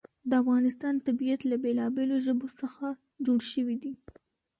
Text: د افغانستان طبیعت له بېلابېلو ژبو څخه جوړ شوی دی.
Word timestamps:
د 0.29 0.31
افغانستان 0.43 0.95
طبیعت 1.07 1.41
له 1.51 1.55
بېلابېلو 1.63 2.15
ژبو 2.25 2.47
څخه 2.59 2.85
جوړ 3.25 3.39
شوی 3.51 3.75
دی. 3.83 3.93